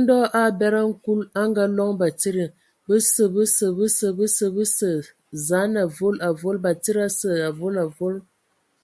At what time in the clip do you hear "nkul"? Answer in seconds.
0.90-1.20